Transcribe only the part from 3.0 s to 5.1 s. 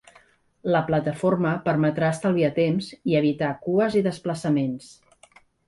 i evitar cues i desplaçaments.